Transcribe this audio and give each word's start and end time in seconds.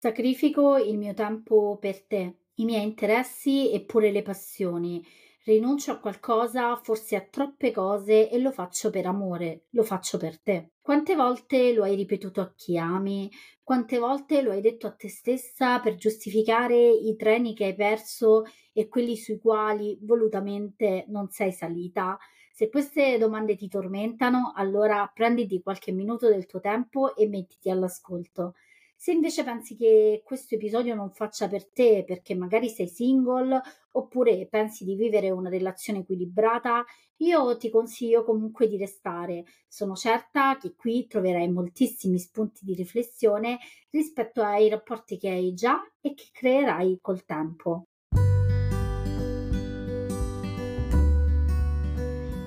Sacrifico 0.00 0.76
il 0.76 0.96
mio 0.96 1.12
tempo 1.12 1.76
per 1.80 2.04
te, 2.06 2.42
i 2.54 2.64
miei 2.64 2.84
interessi 2.84 3.72
e 3.72 3.84
pure 3.84 4.12
le 4.12 4.22
passioni. 4.22 5.04
Rinuncio 5.44 5.90
a 5.90 5.98
qualcosa, 5.98 6.76
forse 6.76 7.16
a 7.16 7.26
troppe 7.28 7.72
cose 7.72 8.30
e 8.30 8.38
lo 8.38 8.52
faccio 8.52 8.90
per 8.90 9.06
amore, 9.06 9.64
lo 9.70 9.82
faccio 9.82 10.16
per 10.16 10.40
te. 10.40 10.74
Quante 10.80 11.16
volte 11.16 11.72
lo 11.72 11.82
hai 11.82 11.96
ripetuto 11.96 12.40
a 12.40 12.52
chi 12.54 12.78
ami? 12.78 13.28
Quante 13.60 13.98
volte 13.98 14.40
lo 14.40 14.52
hai 14.52 14.60
detto 14.60 14.86
a 14.86 14.92
te 14.92 15.08
stessa 15.08 15.80
per 15.80 15.96
giustificare 15.96 16.76
i 16.76 17.16
treni 17.16 17.52
che 17.52 17.64
hai 17.64 17.74
perso 17.74 18.44
e 18.72 18.86
quelli 18.86 19.16
sui 19.16 19.38
quali 19.40 19.98
volutamente 20.02 21.06
non 21.08 21.28
sei 21.30 21.50
salita? 21.50 22.16
Se 22.52 22.68
queste 22.68 23.18
domande 23.18 23.56
ti 23.56 23.66
tormentano, 23.66 24.52
allora 24.54 25.10
prenditi 25.12 25.60
qualche 25.60 25.90
minuto 25.90 26.28
del 26.28 26.46
tuo 26.46 26.60
tempo 26.60 27.16
e 27.16 27.26
mettiti 27.26 27.68
all'ascolto. 27.68 28.54
Se 29.00 29.12
invece 29.12 29.44
pensi 29.44 29.76
che 29.76 30.22
questo 30.24 30.56
episodio 30.56 30.96
non 30.96 31.12
faccia 31.12 31.46
per 31.46 31.70
te 31.70 32.02
perché 32.04 32.34
magari 32.34 32.68
sei 32.68 32.88
single 32.88 33.60
oppure 33.92 34.48
pensi 34.50 34.84
di 34.84 34.96
vivere 34.96 35.30
una 35.30 35.48
relazione 35.48 36.00
equilibrata, 36.00 36.84
io 37.18 37.56
ti 37.58 37.70
consiglio 37.70 38.24
comunque 38.24 38.66
di 38.66 38.76
restare. 38.76 39.44
Sono 39.68 39.94
certa 39.94 40.56
che 40.56 40.74
qui 40.74 41.06
troverai 41.06 41.48
moltissimi 41.48 42.18
spunti 42.18 42.64
di 42.64 42.74
riflessione 42.74 43.60
rispetto 43.90 44.42
ai 44.42 44.68
rapporti 44.68 45.16
che 45.16 45.28
hai 45.28 45.54
già 45.54 45.80
e 46.00 46.14
che 46.14 46.30
creerai 46.32 46.98
col 47.00 47.24
tempo. 47.24 47.84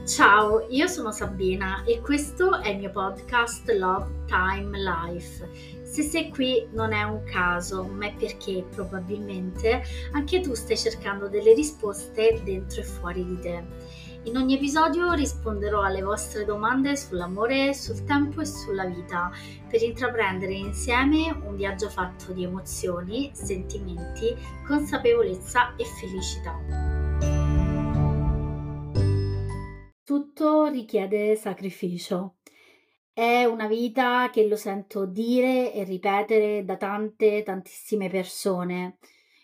Ciao, 0.05 0.67
io 0.67 0.87
sono 0.87 1.11
Sabina 1.11 1.85
e 1.85 2.01
questo 2.01 2.59
è 2.59 2.71
il 2.71 2.79
mio 2.79 2.91
podcast 2.91 3.69
Love 3.69 4.25
Time 4.25 4.77
Life 4.77 5.80
se 5.91 6.03
sei 6.03 6.29
qui 6.29 6.65
non 6.71 6.93
è 6.93 7.03
un 7.03 7.21
caso, 7.25 7.83
ma 7.83 8.05
è 8.05 8.13
perché 8.13 8.63
probabilmente 8.73 9.83
anche 10.13 10.39
tu 10.39 10.53
stai 10.53 10.77
cercando 10.77 11.27
delle 11.27 11.53
risposte 11.53 12.39
dentro 12.45 12.79
e 12.79 12.85
fuori 12.85 13.25
di 13.25 13.37
te. 13.39 13.63
In 14.23 14.37
ogni 14.37 14.55
episodio 14.55 15.11
risponderò 15.11 15.81
alle 15.81 16.01
vostre 16.01 16.45
domande 16.45 16.95
sull'amore, 16.95 17.73
sul 17.73 18.05
tempo 18.05 18.39
e 18.39 18.45
sulla 18.45 18.85
vita 18.85 19.31
per 19.67 19.81
intraprendere 19.81 20.53
insieme 20.53 21.29
un 21.45 21.57
viaggio 21.57 21.89
fatto 21.89 22.31
di 22.31 22.45
emozioni, 22.45 23.29
sentimenti, 23.33 24.33
consapevolezza 24.65 25.75
e 25.75 25.83
felicità. 25.83 26.57
Tutto 30.05 30.67
richiede 30.67 31.35
sacrificio. 31.35 32.35
È 33.13 33.45
una 33.45 33.67
vita 33.67 34.29
che 34.31 34.45
lo 34.47 34.57
sento 34.57 35.05
dire 35.05 35.71
e 35.73 35.83
ripetere 35.85 36.65
da 36.65 36.75
tante, 36.75 37.41
tantissime 37.41 38.09
persone. 38.09 38.97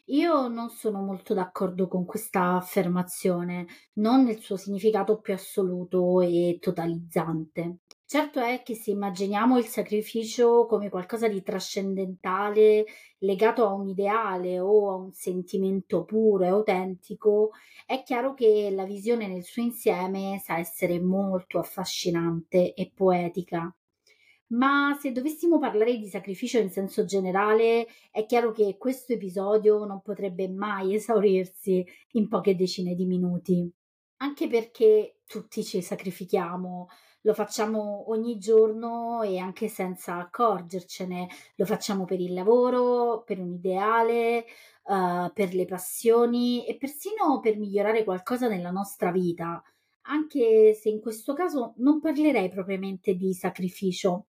Io 0.07 0.47
non 0.49 0.69
sono 0.69 1.01
molto 1.01 1.33
d'accordo 1.33 1.87
con 1.87 2.05
questa 2.05 2.55
affermazione, 2.55 3.65
non 3.93 4.23
nel 4.25 4.39
suo 4.39 4.57
significato 4.57 5.19
più 5.19 5.33
assoluto 5.33 6.19
e 6.21 6.57
totalizzante. 6.61 7.79
Certo 8.09 8.39
è 8.39 8.63
che 8.63 8.73
se 8.73 8.91
immaginiamo 8.91 9.57
il 9.57 9.65
sacrificio 9.65 10.65
come 10.65 10.87
qualcosa 10.87 11.27
di 11.27 11.43
trascendentale, 11.43 12.85
legato 13.17 13.67
a 13.67 13.73
un 13.73 13.89
ideale 13.89 14.61
o 14.61 14.89
a 14.91 14.95
un 14.95 15.11
sentimento 15.11 16.05
puro 16.05 16.45
e 16.45 16.47
autentico, 16.47 17.51
è 17.85 18.03
chiaro 18.03 18.33
che 18.33 18.69
la 18.71 18.85
visione 18.85 19.27
nel 19.27 19.43
suo 19.43 19.61
insieme 19.61 20.39
sa 20.41 20.57
essere 20.57 21.01
molto 21.01 21.59
affascinante 21.59 22.73
e 22.73 22.89
poetica. 22.95 23.75
Ma 24.51 24.97
se 24.97 25.11
dovessimo 25.11 25.59
parlare 25.59 25.97
di 25.97 26.07
sacrificio 26.07 26.59
in 26.59 26.69
senso 26.69 27.03
generale, 27.03 27.87
è 28.09 28.25
chiaro 28.25 28.53
che 28.53 28.77
questo 28.77 29.11
episodio 29.11 29.83
non 29.83 29.99
potrebbe 30.01 30.47
mai 30.47 30.95
esaurirsi 30.95 31.85
in 32.11 32.29
poche 32.29 32.55
decine 32.55 32.95
di 32.95 33.03
minuti. 33.03 33.69
Anche 34.19 34.47
perché 34.47 35.19
tutti 35.25 35.61
ci 35.61 35.81
sacrifichiamo, 35.81 36.87
lo 37.21 37.33
facciamo 37.33 38.09
ogni 38.09 38.37
giorno 38.37 39.21
e 39.21 39.37
anche 39.37 39.67
senza 39.67 40.17
accorgercene, 40.17 41.27
lo 41.55 41.65
facciamo 41.65 42.05
per 42.05 42.19
il 42.19 42.33
lavoro, 42.33 43.23
per 43.25 43.39
un 43.39 43.53
ideale, 43.53 44.45
uh, 44.83 45.31
per 45.33 45.53
le 45.53 45.65
passioni 45.65 46.65
e 46.65 46.77
persino 46.77 47.39
per 47.41 47.57
migliorare 47.57 48.03
qualcosa 48.03 48.47
nella 48.47 48.71
nostra 48.71 49.11
vita, 49.11 49.61
anche 50.03 50.73
se 50.73 50.89
in 50.89 51.01
questo 51.01 51.33
caso 51.33 51.73
non 51.77 51.99
parlerei 51.99 52.49
propriamente 52.49 53.15
di 53.15 53.33
sacrificio. 53.33 54.27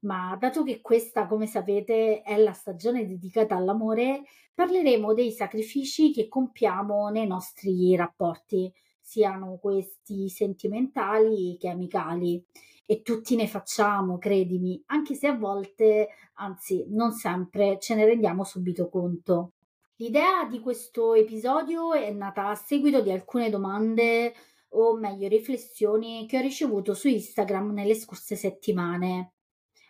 Ma 0.00 0.36
dato 0.38 0.62
che 0.62 0.80
questa, 0.80 1.26
come 1.26 1.46
sapete, 1.46 2.22
è 2.22 2.36
la 2.36 2.52
stagione 2.52 3.06
dedicata 3.06 3.56
all'amore, 3.56 4.22
parleremo 4.54 5.12
dei 5.12 5.32
sacrifici 5.32 6.12
che 6.12 6.28
compiamo 6.28 7.08
nei 7.08 7.26
nostri 7.26 7.96
rapporti 7.96 8.72
siano 9.08 9.56
questi 9.58 10.28
sentimentali 10.28 11.56
che 11.58 11.68
amicali. 11.68 12.44
E 12.84 13.00
tutti 13.00 13.36
ne 13.36 13.46
facciamo, 13.46 14.18
credimi, 14.18 14.82
anche 14.86 15.14
se 15.14 15.26
a 15.28 15.36
volte, 15.36 16.08
anzi 16.34 16.84
non 16.88 17.12
sempre, 17.12 17.78
ce 17.78 17.94
ne 17.94 18.04
rendiamo 18.04 18.44
subito 18.44 18.88
conto. 18.90 19.52
L'idea 19.96 20.44
di 20.44 20.60
questo 20.60 21.14
episodio 21.14 21.92
è 21.92 22.10
nata 22.10 22.48
a 22.48 22.54
seguito 22.54 23.00
di 23.00 23.10
alcune 23.10 23.50
domande 23.50 24.34
o 24.70 24.94
meglio 24.96 25.28
riflessioni 25.28 26.26
che 26.26 26.38
ho 26.38 26.42
ricevuto 26.42 26.92
su 26.92 27.08
Instagram 27.08 27.72
nelle 27.72 27.94
scorse 27.94 28.36
settimane. 28.36 29.32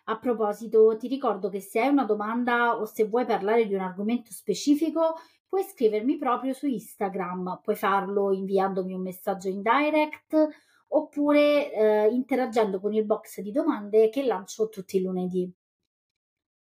A 0.05 0.19
proposito, 0.19 0.97
ti 0.97 1.09
ricordo 1.09 1.49
che 1.49 1.61
se 1.61 1.81
hai 1.81 1.89
una 1.89 2.05
domanda 2.05 2.79
o 2.79 2.85
se 2.85 3.05
vuoi 3.05 3.27
parlare 3.27 3.67
di 3.67 3.75
un 3.75 3.81
argomento 3.81 4.33
specifico, 4.33 5.17
puoi 5.49 5.65
scrivermi 5.65 6.19
proprio 6.19 6.53
su 6.53 6.67
Instagram, 6.67 7.61
puoi 7.63 7.75
farlo 7.75 8.33
inviandomi 8.33 8.93
un 8.93 9.03
messaggio 9.03 9.49
in 9.49 9.63
direct 9.63 10.49
oppure 10.89 11.73
eh, 11.73 12.09
interagendo 12.09 12.81
con 12.81 12.93
il 12.93 13.05
box 13.05 13.41
di 13.41 13.51
domande 13.51 14.09
che 14.11 14.25
lancio 14.25 14.69
tutti 14.69 14.99
i 14.99 15.03
lunedì. 15.03 15.53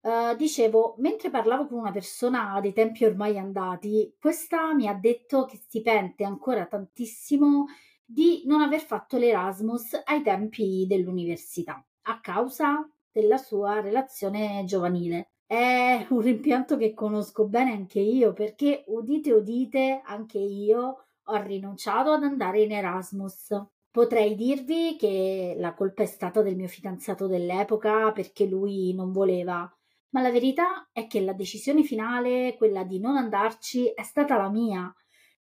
Uh, 0.07 0.37
dicevo, 0.37 0.95
mentre 0.99 1.31
parlavo 1.31 1.67
con 1.67 1.79
una 1.79 1.91
persona 1.91 2.61
dei 2.61 2.73
tempi 2.73 3.05
ormai 3.05 3.39
andati, 3.39 4.15
questa 4.21 4.73
mi 4.73 4.87
ha 4.87 4.95
detto 4.95 5.47
che 5.47 5.61
si 5.67 5.83
pente 5.83 6.23
ancora 6.23 6.65
tantissimo 6.67 7.67
di 8.05 8.43
non 8.47 8.61
aver 8.61 8.81
fatto 8.81 9.19
l'Erasmus 9.19 10.01
ai 10.05 10.23
tempi 10.23 10.87
dell'università, 10.87 11.85
a 12.03 12.21
causa 12.21 12.89
della 13.11 13.37
sua 13.37 13.81
relazione 13.81 14.63
giovanile. 14.65 15.31
È 15.49 16.07
un 16.11 16.21
rimpianto 16.21 16.77
che 16.77 16.93
conosco 16.93 17.47
bene 17.47 17.71
anche 17.73 18.01
io 18.01 18.33
perché, 18.33 18.85
udite 18.89 19.33
udite, 19.33 20.01
anche 20.05 20.39
io 20.39 21.07
ho 21.23 21.43
rinunciato 21.43 22.11
ad 22.11 22.25
andare 22.25 22.63
in 22.63 22.73
Erasmus. 22.73 23.55
Potrei 23.91 24.35
dirvi 24.35 24.97
che 24.97 25.55
la 25.57 25.73
colpa 25.75 26.03
è 26.03 26.07
stata 26.07 26.43
del 26.43 26.57
mio 26.57 26.67
fidanzato 26.67 27.29
dell'epoca 27.29 28.13
perché 28.13 28.45
lui 28.47 28.93
non 28.93 29.13
voleva, 29.13 29.73
ma 30.11 30.21
la 30.21 30.31
verità 30.33 30.89
è 30.93 31.07
che 31.07 31.21
la 31.21 31.33
decisione 31.33 31.83
finale, 31.85 32.57
quella 32.57 32.83
di 32.83 32.99
non 32.99 33.17
andarci, 33.17 33.87
è 33.95 34.03
stata 34.03 34.37
la 34.37 34.51
mia 34.51 34.93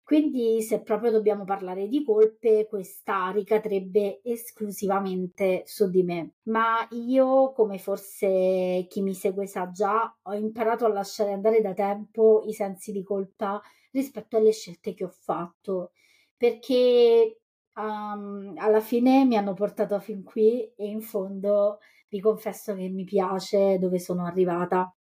quindi, 0.04 0.60
se 0.62 0.82
proprio 0.82 1.10
dobbiamo 1.10 1.44
parlare 1.44 1.88
di 1.88 2.04
colpe, 2.04 2.66
questa 2.68 3.30
ricadrebbe 3.30 4.20
esclusivamente 4.22 5.62
su 5.66 5.88
di 5.90 6.02
me. 6.02 6.34
Ma 6.44 6.86
io, 6.90 7.52
come 7.52 7.78
forse 7.78 8.86
chi 8.88 9.00
mi 9.02 9.14
segue 9.14 9.46
sa 9.46 9.70
già, 9.70 10.14
ho 10.22 10.34
imparato 10.34 10.84
a 10.84 10.92
lasciare 10.92 11.32
andare 11.32 11.60
da 11.62 11.72
tempo 11.72 12.42
i 12.46 12.52
sensi 12.52 12.92
di 12.92 13.02
colpa 13.02 13.60
rispetto 13.92 14.36
alle 14.36 14.52
scelte 14.52 14.92
che 14.94 15.04
ho 15.04 15.08
fatto, 15.08 15.92
perché 16.36 17.40
um, 17.74 18.52
alla 18.56 18.80
fine 18.80 19.24
mi 19.24 19.36
hanno 19.36 19.54
portato 19.54 19.98
fin 20.00 20.22
qui 20.22 20.70
e 20.76 20.86
in 20.86 21.00
fondo 21.00 21.78
vi 22.08 22.20
confesso 22.20 22.74
che 22.74 22.88
mi 22.88 23.04
piace 23.04 23.78
dove 23.78 23.98
sono 23.98 24.26
arrivata. 24.26 24.93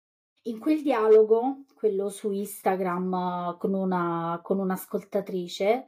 In 0.46 0.58
quel 0.58 0.82
dialogo, 0.82 1.66
quello 1.76 2.10
su 2.10 2.32
Instagram 2.32 3.58
con 3.60 3.76
una, 3.76 4.40
con 4.42 4.58
un'ascoltatrice, 4.58 5.86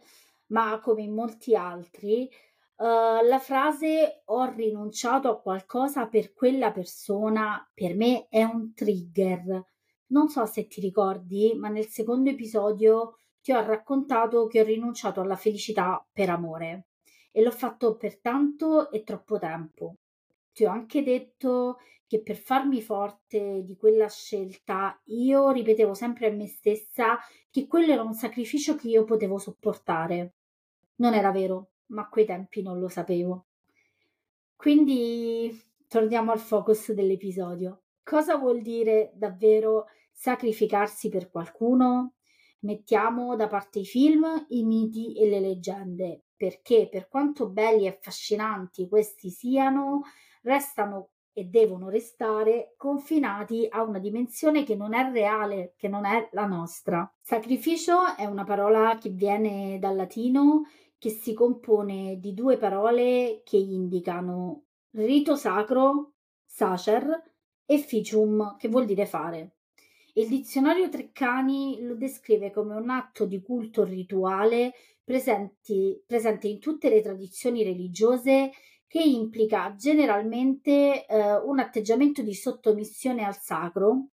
ma 0.48 0.80
come 0.80 1.02
in 1.02 1.12
molti 1.12 1.56
altri, 1.56 2.30
uh, 2.76 3.26
la 3.26 3.40
frase 3.40 4.22
ho 4.26 4.46
rinunciato 4.52 5.28
a 5.28 5.42
qualcosa 5.42 6.06
per 6.06 6.34
quella 6.34 6.72
persona 6.72 7.68
per 7.74 7.96
me 7.96 8.28
è 8.30 8.44
un 8.44 8.76
trigger. 8.76 9.66
Non 10.10 10.30
so 10.30 10.46
se 10.46 10.68
ti 10.68 10.82
ricordi, 10.82 11.56
ma 11.56 11.70
nel 11.70 11.88
secondo 11.88 12.30
episodio 12.30 13.18
ti 13.42 13.52
ho 13.52 13.66
raccontato 13.66 14.46
che 14.46 14.62
ho 14.62 14.66
rinunciato 14.66 15.20
alla 15.20 15.36
felicità 15.36 16.06
per 16.12 16.30
amore 16.30 16.90
e 17.32 17.42
l'ho 17.42 17.50
fatto 17.50 17.98
per 17.98 18.20
tanto 18.20 18.92
e 18.92 19.04
troppo 19.04 19.40
tempo. 19.40 19.96
Ti 20.52 20.66
ho 20.66 20.70
anche 20.70 21.02
detto 21.02 21.80
che 22.14 22.22
per 22.22 22.38
farmi 22.38 22.80
forte 22.80 23.64
di 23.66 23.76
quella 23.76 24.08
scelta 24.08 25.02
io 25.06 25.50
ripetevo 25.50 25.96
sempre 25.96 26.28
a 26.28 26.32
me 26.32 26.46
stessa 26.46 27.18
che 27.50 27.66
quello 27.66 27.92
era 27.92 28.04
un 28.04 28.14
sacrificio 28.14 28.76
che 28.76 28.88
io 28.88 29.04
potevo 29.04 29.40
sopportare. 29.40 30.36
Non 30.98 31.16
era 31.16 31.32
vero, 31.32 31.72
ma 31.88 32.04
a 32.04 32.10
quei 32.10 32.26
tempi 32.26 32.62
non 32.62 32.80
lo 32.80 32.88
sapevo. 32.88 33.48
Quindi 34.56 35.60
torniamo 35.88 36.32
al 36.32 36.38
focus 36.38 36.92
dell'episodio. 36.92 37.86
Cosa 38.04 38.38
vuol 38.38 38.62
dire 38.62 39.12
davvero 39.16 39.88
sacrificarsi 40.12 41.10
per 41.10 41.32
qualcuno? 41.32 42.14
Mettiamo 42.60 43.36
da 43.36 43.48
parte 43.48 43.80
i 43.80 43.86
film, 43.86 44.46
i 44.50 44.64
miti 44.64 45.16
e 45.16 45.28
le 45.28 45.40
leggende, 45.40 46.26
perché 46.38 46.88
per 46.92 47.08
quanto 47.08 47.50
belli 47.50 47.86
e 47.86 47.90
affascinanti 47.90 48.88
questi 48.88 49.32
siano, 49.32 50.04
restano 50.44 51.13
e 51.34 51.46
devono 51.46 51.90
restare 51.90 52.76
confinati 52.78 53.68
a 53.70 53.82
una 53.82 54.00
dimensione 54.00 54.64
che 54.64 54.76
non 54.76 54.94
è 54.94 55.12
reale, 55.12 55.74
che 55.78 55.88
non 55.88 56.06
è 56.06 56.30
la 56.32 56.46
nostra. 56.46 57.12
Sacrificio 57.22 58.16
è 58.16 58.26
una 58.26 58.44
parola 58.44 58.98
che 59.00 59.10
viene 59.10 59.80
dal 59.80 59.96
latino 59.96 60.64
che 60.98 61.10
si 61.10 61.34
compone 61.34 62.20
di 62.20 62.34
due 62.34 62.58
parole 62.58 63.42
che 63.44 63.58
indicano 63.58 64.64
rito 64.92 65.36
sacro, 65.36 66.14
sacer, 66.46 67.32
e 67.66 67.78
ficium, 67.78 68.56
che 68.58 68.68
vuol 68.68 68.86
dire 68.86 69.06
fare. 69.06 69.56
Il 70.14 70.28
dizionario 70.28 70.90
Treccani 70.90 71.82
lo 71.82 71.96
descrive 71.96 72.52
come 72.52 72.76
un 72.76 72.90
atto 72.90 73.26
di 73.26 73.42
culto 73.42 73.84
rituale 73.84 74.74
presenti, 75.04 76.02
presente 76.06 76.48
in 76.48 76.60
tutte 76.60 76.90
le 76.90 77.02
tradizioni 77.02 77.64
religiose 77.64 78.52
che 78.94 79.02
implica 79.02 79.74
generalmente 79.76 81.08
eh, 81.08 81.36
un 81.38 81.58
atteggiamento 81.58 82.22
di 82.22 82.36
sottomissione 82.36 83.24
al 83.24 83.36
sacro, 83.36 84.10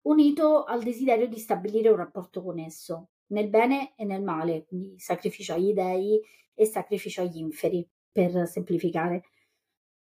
unito 0.00 0.64
al 0.64 0.82
desiderio 0.82 1.28
di 1.28 1.38
stabilire 1.38 1.90
un 1.90 1.96
rapporto 1.98 2.42
con 2.42 2.58
esso, 2.58 3.10
nel 3.26 3.48
bene 3.48 3.92
e 3.94 4.04
nel 4.04 4.20
male, 4.20 4.64
quindi 4.66 4.98
sacrificio 4.98 5.52
agli 5.52 5.72
dei 5.72 6.20
e 6.52 6.64
sacrificio 6.64 7.20
agli 7.20 7.38
inferi, 7.38 7.88
per 8.10 8.48
semplificare. 8.48 9.22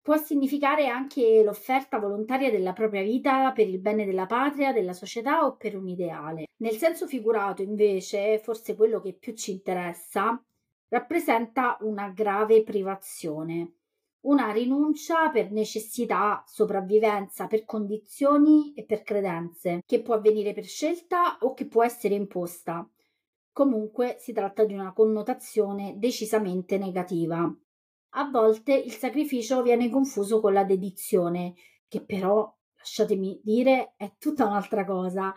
Può 0.02 0.18
significare 0.18 0.88
anche 0.88 1.44
l'offerta 1.44 2.00
volontaria 2.00 2.50
della 2.50 2.74
propria 2.74 3.04
vita 3.04 3.52
per 3.52 3.68
il 3.68 3.78
bene 3.78 4.08
della 4.08 4.26
patria, 4.26 4.74
della 4.74 4.94
società 4.94 5.46
o 5.46 5.56
per 5.56 5.78
un 5.78 5.88
ideale. 5.88 6.48
Nel 6.62 6.78
senso 6.78 7.06
figurato, 7.06 7.62
invece, 7.62 8.40
forse 8.40 8.76
quello 8.76 9.02
che 9.02 9.14
più 9.14 9.36
ci 9.36 9.52
interessa, 9.52 10.44
rappresenta 10.88 11.78
una 11.82 12.10
grave 12.10 12.64
privazione, 12.64 13.74
una 14.21 14.51
rinuncia 14.51 15.30
per 15.30 15.51
necessità, 15.51 16.44
sopravvivenza, 16.45 17.48
per 17.48 17.63
condizioni 17.66 18.74
e 18.74 18.83
per 18.83 19.04
credenze, 19.04 19.81
che 19.86 20.01
può 20.01 20.16
avvenire 20.16 20.54
per 20.54 20.66
scelta 20.66 21.38
o 21.42 21.54
che 21.54 21.68
può 21.68 21.83
essere 21.83 22.16
imposta. 22.16 22.88
Comunque 23.51 24.18
si 24.19 24.33
tratta 24.33 24.66
di 24.66 24.74
una 24.74 24.94
connotazione 24.94 25.95
decisamente 25.98 26.77
negativa. 26.77 27.54
A 28.13 28.30
volte 28.30 28.74
il 28.74 28.92
sacrificio 28.92 29.62
viene 29.62 29.89
confuso 29.89 30.39
con 30.39 30.54
la 30.54 30.63
dedizione, 30.63 31.54
che 31.88 32.04
però, 32.04 32.51
lasciatemi 32.77 33.39
dire, 33.44 33.94
è 33.98 34.13
tutta 34.18 34.45
un'altra 34.45 34.83
cosa. 34.86 35.33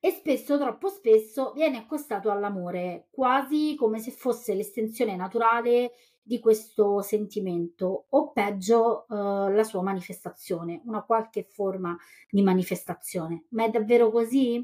E 0.00 0.10
spesso, 0.10 0.56
troppo 0.58 0.88
spesso, 0.88 1.52
viene 1.52 1.78
accostato 1.78 2.30
all'amore, 2.30 3.08
quasi 3.10 3.74
come 3.76 3.98
se 3.98 4.10
fosse 4.10 4.54
l'estensione 4.54 5.16
naturale 5.16 5.92
di 6.28 6.40
questo 6.40 7.00
sentimento 7.00 8.04
o 8.10 8.32
peggio 8.32 9.06
eh, 9.08 9.14
la 9.50 9.64
sua 9.64 9.80
manifestazione, 9.80 10.82
una 10.84 11.02
qualche 11.02 11.42
forma 11.42 11.96
di 12.28 12.42
manifestazione. 12.42 13.46
Ma 13.52 13.64
è 13.64 13.70
davvero 13.70 14.10
così? 14.10 14.62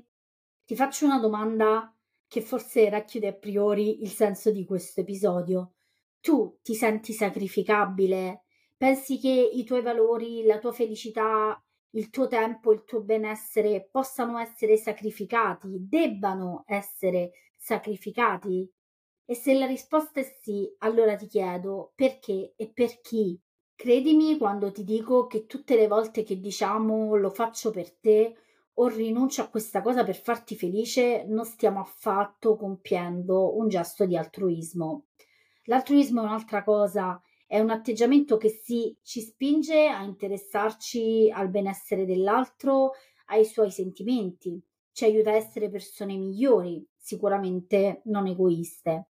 Ti 0.62 0.76
faccio 0.76 1.06
una 1.06 1.19
domanda 1.19 1.90
che 2.28 2.43
forse 2.43 2.90
racchiude 2.90 3.28
a 3.28 3.32
priori 3.32 4.02
il 4.02 4.11
senso 4.11 4.50
di 4.50 4.66
questo 4.66 5.00
episodio. 5.00 5.72
Tu 6.20 6.58
ti 6.61 6.75
senti 6.75 7.14
sacrificabile? 7.14 8.43
Pensi 8.76 9.19
che 9.19 9.31
i 9.31 9.64
tuoi 9.64 9.81
valori, 9.81 10.44
la 10.44 10.58
tua 10.58 10.72
felicità, 10.72 11.58
il 11.93 12.11
tuo 12.11 12.26
tempo, 12.26 12.72
il 12.72 12.84
tuo 12.84 13.00
benessere 13.00 13.88
possano 13.90 14.38
essere 14.38 14.76
sacrificati, 14.76 15.88
debbano 15.88 16.64
essere 16.66 17.32
sacrificati? 17.56 18.70
E 19.26 19.35
se 19.35 19.55
la 19.55 19.65
risposta 19.65 20.21
è 20.21 20.37
sì, 20.43 20.71
allora 20.81 21.17
ti 21.17 21.26
chiedo 21.26 21.93
perché 21.94 22.53
e 22.56 22.71
per 22.71 23.00
chi? 23.00 23.41
Credimi 23.75 24.37
quando 24.37 24.71
ti 24.71 24.85
dico 24.85 25.26
che 25.26 25.47
tutte 25.47 25.76
le 25.76 25.88
volte 25.88 26.23
che 26.23 26.38
diciamo 26.38 27.15
lo 27.17 27.31
faccio 27.31 27.71
per 27.71 27.91
te 27.91 28.37
o 28.75 28.87
rinuncio 28.87 29.41
a 29.41 29.49
questa 29.49 29.81
cosa 29.81 30.05
per 30.05 30.17
farti 30.17 30.56
felice, 30.56 31.25
non 31.26 31.47
stiamo 31.47 31.81
affatto 31.81 32.56
compiendo 32.56 33.56
un 33.56 33.69
gesto 33.69 34.05
di 34.05 34.15
altruismo. 34.15 35.06
L'altruismo 35.65 36.21
è 36.21 36.25
un'altra 36.25 36.62
cosa, 36.62 37.19
è 37.47 37.59
un 37.61 37.71
atteggiamento 37.71 38.37
che 38.37 38.50
sì, 38.50 38.94
ci 39.00 39.23
spinge 39.23 39.87
a 39.87 40.03
interessarci 40.03 41.31
al 41.31 41.49
benessere 41.49 42.05
dell'altro, 42.05 42.93
ai 43.29 43.47
suoi 43.47 43.71
sentimenti, 43.71 44.62
ci 44.93 45.05
aiuta 45.05 45.31
a 45.31 45.37
essere 45.37 45.71
persone 45.71 46.15
migliori, 46.15 46.87
sicuramente 46.94 48.03
non 48.05 48.26
egoiste 48.26 49.09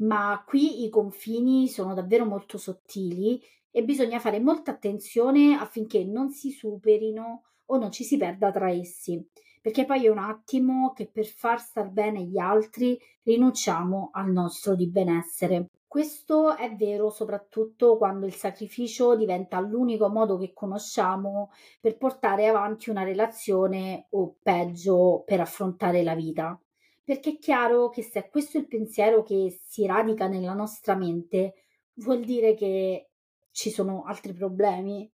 ma 0.00 0.42
qui 0.46 0.84
i 0.84 0.88
confini 0.88 1.68
sono 1.68 1.94
davvero 1.94 2.24
molto 2.24 2.58
sottili 2.58 3.40
e 3.70 3.84
bisogna 3.84 4.18
fare 4.18 4.40
molta 4.40 4.72
attenzione 4.72 5.56
affinché 5.56 6.04
non 6.04 6.30
si 6.30 6.50
superino 6.50 7.42
o 7.66 7.76
non 7.76 7.92
ci 7.92 8.04
si 8.04 8.16
perda 8.16 8.50
tra 8.50 8.70
essi, 8.70 9.24
perché 9.60 9.84
poi 9.84 10.06
è 10.06 10.08
un 10.08 10.18
attimo 10.18 10.92
che 10.92 11.06
per 11.06 11.26
far 11.26 11.60
star 11.60 11.88
bene 11.90 12.22
gli 12.24 12.38
altri 12.38 12.98
rinunciamo 13.22 14.10
al 14.12 14.30
nostro 14.30 14.74
di 14.74 14.88
benessere. 14.88 15.66
Questo 15.86 16.56
è 16.56 16.74
vero 16.74 17.10
soprattutto 17.10 17.96
quando 17.96 18.26
il 18.26 18.34
sacrificio 18.34 19.16
diventa 19.16 19.60
l'unico 19.60 20.08
modo 20.08 20.36
che 20.38 20.52
conosciamo 20.52 21.50
per 21.80 21.96
portare 21.96 22.46
avanti 22.46 22.90
una 22.90 23.02
relazione 23.02 24.06
o 24.10 24.36
peggio 24.40 25.22
per 25.26 25.40
affrontare 25.40 26.02
la 26.02 26.14
vita 26.14 26.60
perché 27.04 27.30
è 27.30 27.38
chiaro 27.38 27.88
che 27.88 28.02
se 28.02 28.28
questo 28.28 28.58
è 28.58 28.60
il 28.60 28.68
pensiero 28.68 29.22
che 29.22 29.58
si 29.66 29.86
radica 29.86 30.28
nella 30.28 30.54
nostra 30.54 30.94
mente, 30.94 31.54
vuol 31.94 32.24
dire 32.24 32.54
che 32.54 33.10
ci 33.50 33.70
sono 33.70 34.04
altri 34.04 34.32
problemi, 34.32 35.10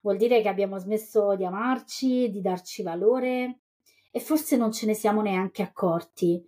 vuol 0.00 0.16
dire 0.16 0.40
che 0.42 0.48
abbiamo 0.48 0.78
smesso 0.78 1.34
di 1.36 1.44
amarci, 1.44 2.30
di 2.30 2.40
darci 2.40 2.82
valore 2.82 3.60
e 4.10 4.20
forse 4.20 4.56
non 4.56 4.72
ce 4.72 4.86
ne 4.86 4.94
siamo 4.94 5.22
neanche 5.22 5.62
accorti. 5.62 6.42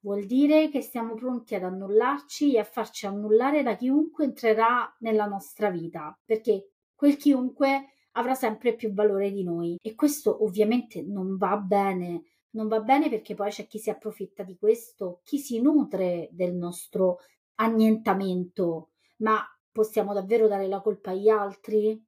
Vuol 0.00 0.26
dire 0.26 0.68
che 0.68 0.82
siamo 0.82 1.14
pronti 1.14 1.54
ad 1.54 1.62
annullarci 1.62 2.54
e 2.54 2.58
a 2.58 2.64
farci 2.64 3.06
annullare 3.06 3.62
da 3.62 3.74
chiunque 3.74 4.24
entrerà 4.24 4.94
nella 4.98 5.24
nostra 5.24 5.70
vita, 5.70 6.18
perché 6.24 6.72
quel 6.94 7.16
chiunque 7.16 7.94
avrà 8.12 8.34
sempre 8.34 8.74
più 8.74 8.92
valore 8.92 9.30
di 9.30 9.42
noi 9.42 9.76
e 9.80 9.94
questo 9.94 10.44
ovviamente 10.44 11.02
non 11.02 11.36
va 11.36 11.56
bene 11.56 12.22
non 12.54 12.68
va 12.68 12.80
bene 12.80 13.08
perché 13.08 13.34
poi 13.34 13.50
c'è 13.50 13.66
chi 13.66 13.78
si 13.78 13.90
approfitta 13.90 14.42
di 14.42 14.56
questo, 14.56 15.20
chi 15.24 15.38
si 15.38 15.60
nutre 15.60 16.28
del 16.32 16.54
nostro 16.54 17.18
annientamento, 17.56 18.90
ma 19.18 19.40
possiamo 19.70 20.12
davvero 20.12 20.48
dare 20.48 20.66
la 20.66 20.80
colpa 20.80 21.10
agli 21.10 21.28
altri? 21.28 22.00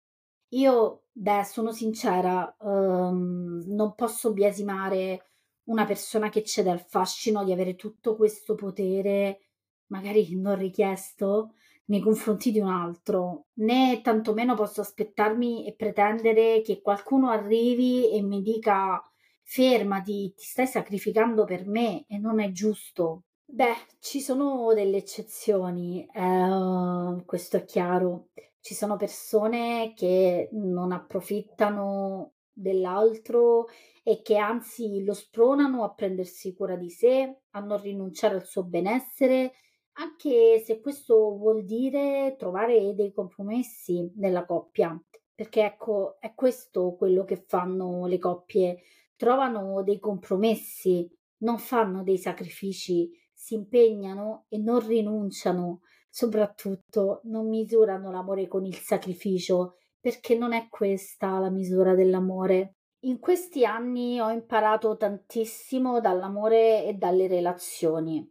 Io, 0.51 1.05
beh, 1.13 1.45
sono 1.45 1.73
sincera, 1.73 2.55
um, 2.61 3.63
non 3.67 3.95
posso 3.95 4.33
biasimare 4.33 5.31
una 5.65 5.85
persona 5.85 6.29
che 6.29 6.45
cede 6.45 6.71
al 6.71 6.81
fascino 6.81 7.45
di 7.45 7.53
avere 7.53 7.75
tutto 7.75 8.15
questo 8.15 8.55
potere, 8.55 9.41
magari 9.87 10.37
non 10.37 10.57
richiesto, 10.57 11.55
nei 11.87 12.01
confronti 12.01 12.51
di 12.51 12.61
un 12.61 12.69
altro, 12.69 13.47
né 13.55 14.01
tantomeno 14.03 14.55
posso 14.55 14.81
aspettarmi 14.81 15.67
e 15.67 15.75
pretendere 15.75 16.61
che 16.63 16.81
qualcuno 16.81 17.31
arrivi 17.31 18.11
e 18.11 18.23
mi 18.23 18.43
dica 18.43 19.01
fermati, 19.47 20.35
ti 20.37 20.45
stai 20.45 20.67
sacrificando 20.67 21.45
per 21.45 21.67
me 21.67 22.05
e 22.09 22.19
non 22.19 22.41
è 22.41 22.51
giusto. 22.51 23.23
Beh, 23.45 23.77
ci 24.01 24.21
sono 24.21 24.75
delle 24.75 24.97
eccezioni, 24.97 26.05
eh, 26.05 27.23
questo 27.25 27.57
è 27.57 27.65
chiaro. 27.65 28.31
Ci 28.61 28.75
sono 28.75 28.97
persone 28.97 29.93
che 29.95 30.49
non 30.53 30.91
approfittano 30.91 32.33
dell'altro 32.53 33.67
e 34.03 34.21
che 34.23 34.37
anzi 34.37 35.05
lo 35.05 35.15
spronano 35.15 35.85
a 35.85 35.95
prendersi 35.95 36.55
cura 36.55 36.75
di 36.75 36.91
sé, 36.91 37.43
a 37.51 37.61
non 37.61 37.81
rinunciare 37.81 38.35
al 38.35 38.47
suo 38.47 38.65
benessere, 38.65 39.53
anche 39.99 40.61
se 40.65 40.81
questo 40.81 41.37
vuol 41.37 41.65
dire 41.65 42.35
trovare 42.37 42.95
dei 42.95 43.13
compromessi 43.13 44.11
nella 44.17 44.45
coppia, 44.45 45.01
perché 45.35 45.65
ecco, 45.65 46.17
è 46.19 46.35
questo 46.35 46.97
quello 46.97 47.25
che 47.25 47.45
fanno 47.47 48.07
le 48.07 48.19
coppie 48.19 48.83
trovano 49.17 49.83
dei 49.83 49.99
compromessi, 49.99 51.11
non 51.39 51.59
fanno 51.59 52.03
dei 52.03 52.19
sacrifici, 52.19 53.11
si 53.33 53.55
impegnano 53.55 54.47
e 54.49 54.59
non 54.59 54.87
rinunciano, 54.87 55.81
soprattutto 56.09 57.21
non 57.25 57.49
misurano 57.49 58.11
l'amore 58.11 58.49
con 58.49 58.65
il 58.65 58.77
sacrificio, 58.77 59.77
perché 60.01 60.37
non 60.37 60.53
è 60.53 60.69
questa 60.69 61.39
la 61.39 61.51
misura 61.51 61.95
dell'amore. 61.95 62.77
In 63.01 63.19
questi 63.19 63.65
anni 63.65 64.21
ho 64.21 64.31
imparato 64.31 64.97
tantissimo 64.97 66.01
dall'amore 66.01 66.85
e 66.85 66.95
dalle 66.95 67.27
relazioni. 67.27 68.27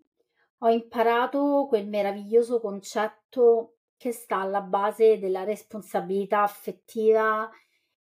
Ho 0.60 0.70
imparato 0.70 1.66
quel 1.68 1.88
meraviglioso 1.88 2.60
concetto 2.60 3.76
che 3.98 4.12
sta 4.12 4.40
alla 4.40 4.62
base 4.62 5.20
della 5.20 5.44
responsabilità 5.44 6.42
affettiva 6.42 7.50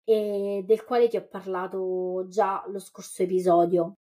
e 0.04 0.62
del 0.66 0.84
quale 0.84 1.08
ti 1.08 1.16
ho 1.16 1.26
parlato 1.26 2.26
già 2.28 2.64
lo 2.68 2.78
scorso 2.78 3.22
episodio. 3.22 3.96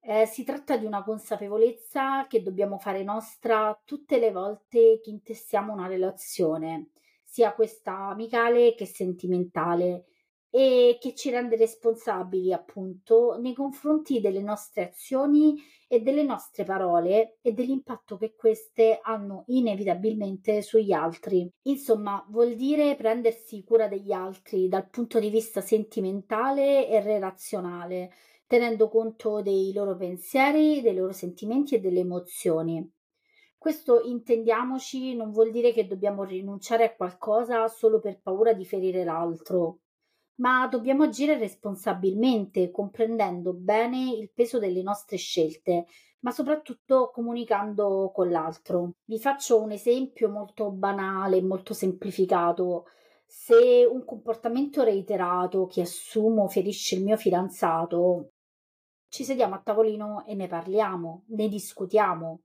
Eh, 0.00 0.26
si 0.26 0.44
tratta 0.44 0.76
di 0.76 0.84
una 0.84 1.02
consapevolezza 1.02 2.26
che 2.28 2.42
dobbiamo 2.42 2.78
fare 2.78 3.02
nostra 3.02 3.80
tutte 3.84 4.18
le 4.18 4.30
volte 4.30 5.00
che 5.02 5.10
intessiamo 5.10 5.72
una 5.72 5.88
relazione, 5.88 6.90
sia 7.24 7.54
questa 7.54 8.08
amicale 8.08 8.74
che 8.74 8.86
sentimentale, 8.86 10.06
e 10.50 10.96
che 11.00 11.14
ci 11.14 11.30
rende 11.30 11.56
responsabili 11.56 12.52
appunto 12.52 13.36
nei 13.38 13.52
confronti 13.52 14.20
delle 14.20 14.40
nostre 14.40 14.88
azioni 14.88 15.54
e 15.88 16.00
delle 16.00 16.22
nostre 16.22 16.64
parole 16.64 17.38
e 17.42 17.52
dell'impatto 17.52 18.16
che 18.16 18.34
queste 18.34 18.98
hanno 19.02 19.44
inevitabilmente 19.48 20.62
sugli 20.62 20.92
altri. 20.92 21.48
Insomma, 21.62 22.24
vuol 22.30 22.54
dire 22.54 22.96
prendersi 22.96 23.62
cura 23.64 23.86
degli 23.86 24.12
altri 24.12 24.68
dal 24.68 24.88
punto 24.88 25.18
di 25.18 25.30
vista 25.30 25.60
sentimentale 25.60 26.88
e 26.88 27.00
relazionale, 27.00 28.12
tenendo 28.46 28.88
conto 28.88 29.42
dei 29.42 29.72
loro 29.72 29.96
pensieri, 29.96 30.80
dei 30.80 30.94
loro 30.94 31.12
sentimenti 31.12 31.74
e 31.74 31.80
delle 31.80 32.00
emozioni. 32.00 32.90
Questo, 33.58 34.02
intendiamoci, 34.02 35.14
non 35.14 35.32
vuol 35.32 35.50
dire 35.50 35.72
che 35.72 35.86
dobbiamo 35.86 36.24
rinunciare 36.24 36.84
a 36.84 36.94
qualcosa 36.94 37.66
solo 37.68 37.98
per 38.00 38.20
paura 38.20 38.52
di 38.52 38.64
ferire 38.64 39.02
l'altro 39.02 39.80
ma 40.36 40.66
dobbiamo 40.66 41.04
agire 41.04 41.38
responsabilmente, 41.38 42.70
comprendendo 42.70 43.52
bene 43.52 44.12
il 44.12 44.30
peso 44.32 44.58
delle 44.58 44.82
nostre 44.82 45.16
scelte, 45.16 45.86
ma 46.20 46.30
soprattutto 46.30 47.10
comunicando 47.12 48.10
con 48.14 48.30
l'altro. 48.30 48.94
Vi 49.04 49.18
faccio 49.18 49.60
un 49.60 49.70
esempio 49.70 50.28
molto 50.28 50.70
banale, 50.70 51.40
molto 51.40 51.72
semplificato. 51.72 52.86
Se 53.26 53.86
un 53.90 54.04
comportamento 54.04 54.82
reiterato 54.82 55.66
che 55.66 55.82
assumo 55.82 56.48
ferisce 56.48 56.96
il 56.96 57.04
mio 57.04 57.16
fidanzato, 57.16 58.32
ci 59.08 59.24
sediamo 59.24 59.54
a 59.54 59.60
tavolino 59.60 60.24
e 60.26 60.34
ne 60.34 60.48
parliamo, 60.48 61.24
ne 61.28 61.48
discutiamo. 61.48 62.40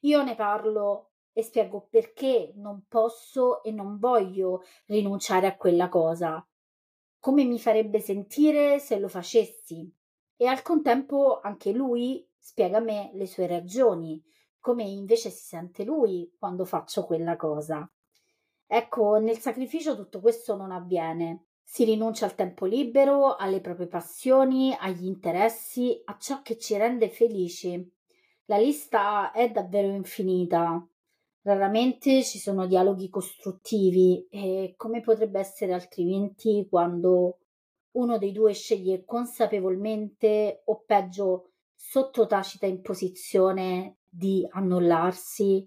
Io 0.00 0.22
ne 0.22 0.34
parlo 0.34 1.10
e 1.32 1.42
spiego 1.42 1.88
perché 1.90 2.52
non 2.56 2.84
posso 2.88 3.62
e 3.62 3.70
non 3.70 3.98
voglio 3.98 4.62
rinunciare 4.86 5.46
a 5.46 5.56
quella 5.56 5.88
cosa 5.88 6.44
come 7.20 7.44
mi 7.44 7.58
farebbe 7.58 8.00
sentire 8.00 8.78
se 8.78 8.98
lo 8.98 9.08
facessi 9.08 9.90
e 10.36 10.46
al 10.46 10.62
contempo 10.62 11.40
anche 11.40 11.72
lui 11.72 12.26
spiega 12.38 12.78
a 12.78 12.80
me 12.80 13.10
le 13.14 13.26
sue 13.26 13.46
ragioni, 13.46 14.22
come 14.60 14.84
invece 14.84 15.30
si 15.30 15.44
sente 15.44 15.84
lui 15.84 16.32
quando 16.38 16.64
faccio 16.64 17.04
quella 17.04 17.36
cosa. 17.36 17.90
Ecco, 18.66 19.18
nel 19.18 19.38
sacrificio 19.38 19.96
tutto 19.96 20.20
questo 20.20 20.54
non 20.54 20.70
avviene. 20.70 21.46
Si 21.62 21.84
rinuncia 21.84 22.24
al 22.24 22.34
tempo 22.34 22.66
libero, 22.66 23.34
alle 23.36 23.60
proprie 23.60 23.88
passioni, 23.88 24.74
agli 24.78 25.04
interessi, 25.04 26.00
a 26.04 26.16
ciò 26.18 26.40
che 26.42 26.56
ci 26.56 26.76
rende 26.76 27.10
felici. 27.10 27.92
La 28.44 28.56
lista 28.56 29.32
è 29.32 29.50
davvero 29.50 29.88
infinita. 29.88 30.86
Raramente 31.42 32.22
ci 32.24 32.38
sono 32.38 32.66
dialoghi 32.66 33.08
costruttivi 33.08 34.26
e 34.30 34.74
come 34.76 35.00
potrebbe 35.00 35.38
essere 35.38 35.72
altrimenti 35.72 36.66
quando 36.68 37.38
uno 37.92 38.18
dei 38.18 38.32
due 38.32 38.52
sceglie 38.52 39.04
consapevolmente 39.04 40.62
o 40.66 40.82
peggio 40.84 41.50
sotto 41.74 42.26
tacita 42.26 42.66
imposizione 42.66 43.98
di 44.08 44.46
annullarsi 44.50 45.66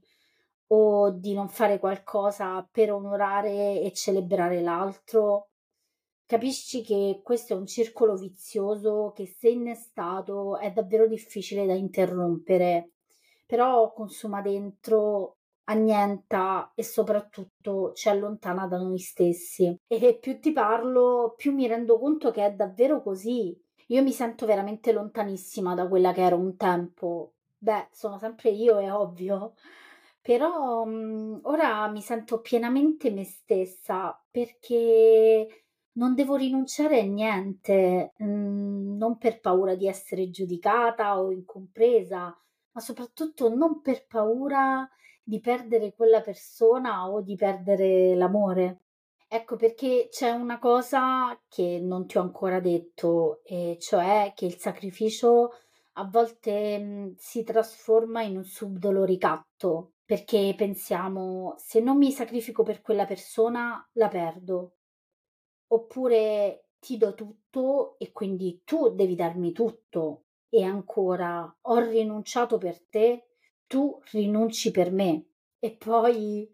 o 0.68 1.10
di 1.12 1.34
non 1.34 1.50
fare 1.50 1.80
qualcosa 1.80 2.68
per 2.70 2.92
onorare 2.92 3.82
e 3.82 3.92
celebrare 3.94 4.62
l'altro. 4.62 5.50
Capisci 6.25 6.82
che 6.82 7.22
questo 7.24 7.54
è 7.54 7.58
un 7.58 7.66
circolo 7.66 8.16
vizioso 8.16 9.12
che 9.13 9.25
se 9.25 9.50
innestato 9.50 10.58
è 10.58 10.72
davvero 10.72 11.08
difficile 11.08 11.66
da 11.66 11.74
interrompere, 11.74 12.92
però 13.46 13.92
consuma 13.92 14.42
dentro 14.42 15.40
annienta 15.65 16.72
e 16.75 16.84
soprattutto 16.84 17.94
ci 17.94 18.10
allontana 18.10 18.68
da 18.68 18.77
noi 18.77 19.00
stessi. 19.00 19.75
E 19.88 20.18
più 20.20 20.39
ti 20.39 20.51
parlo, 20.51 21.34
più 21.38 21.53
mi 21.53 21.68
rendo 21.68 21.98
conto 22.00 22.32
che 22.32 22.46
è 22.46 22.53
davvero 22.53 23.01
così. 23.01 23.58
Io 23.88 24.01
mi 24.03 24.12
sento 24.12 24.46
veramente 24.46 24.91
lontanissima 24.94 25.74
da 25.75 25.88
quella 25.88 26.12
che 26.13 26.22
ero 26.22 26.38
un 26.38 26.56
tempo. 26.56 27.34
Beh, 27.58 27.89
sono 27.91 28.18
sempre 28.18 28.50
io, 28.51 28.80
è 28.80 28.91
ovvio. 28.94 29.53
Però 30.22 30.86
mh, 30.86 31.41
ora 31.44 31.88
mi 31.89 32.01
sento 32.01 32.41
pienamente 32.41 33.10
me 33.12 33.24
stessa 33.24 34.20
perché 34.30 35.65
non 35.94 36.13
devo 36.15 36.36
rinunciare 36.36 37.00
a 37.01 37.03
niente, 37.03 38.13
mh, 38.18 38.98
non 38.98 39.18
per 39.18 39.39
paura 39.39 39.75
di 39.75 39.88
essere 39.88 40.30
giudicata 40.30 41.20
o 41.20 41.32
incompresa, 41.32 42.25
ma 42.74 42.82
soprattutto 42.82 43.53
non 43.53 43.82
per 43.82 44.06
paura 44.08 44.88
di 45.24 45.40
perdere 45.40 45.94
quella 45.94 46.22
persona 46.22 47.10
o 47.10 47.22
di 47.22 47.36
perdere 47.36 48.16
l'amore. 48.16 48.80
Ecco 49.28 49.56
perché 49.56 50.08
c'è 50.10 50.32
una 50.32 50.60
cosa 50.60 51.40
che 51.48 51.80
non 51.82 52.06
ti 52.06 52.18
ho 52.18 52.22
ancora 52.22 52.60
detto, 52.60 53.42
e 53.44 53.78
cioè 53.80 54.34
che 54.36 54.46
il 54.46 54.58
sacrificio 54.58 55.51
a 55.94 56.06
volte 56.06 57.13
si 57.18 57.44
trasforma 57.44 58.24
in 58.24 58.38
un 58.38 58.44
subdolo 58.44 59.04
ricatto, 59.06 59.94
perché 60.04 60.54
pensiamo 60.58 61.56
se 61.58 61.80
non 61.80 61.98
mi 61.98 62.12
sacrifico 62.12 62.63
per 62.63 62.82
quella 62.82 63.06
persona 63.06 63.88
la 63.94 64.10
perdo, 64.10 64.75
oppure 65.68 66.66
ti 66.80 66.98
do 66.98 67.13
tutto 67.13 67.98
e 68.00 68.12
quindi 68.12 68.63
tu 68.66 68.90
devi 68.90 69.16
darmi 69.16 69.54
tutto 69.54 70.24
e 70.50 70.63
ancora 70.63 71.58
ho 71.62 71.80
rinunciato 71.80 72.58
per 72.58 72.82
te 72.90 73.31
tu 73.72 74.01
rinunci 74.12 74.70
per 74.70 74.92
me 74.92 75.28
e 75.58 75.78
poi 75.78 76.54